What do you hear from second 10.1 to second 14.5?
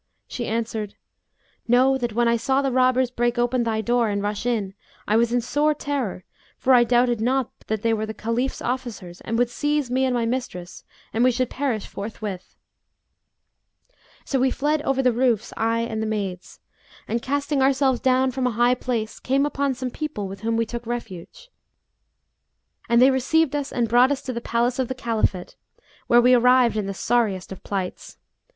my mistress and we should perish forthwith: so we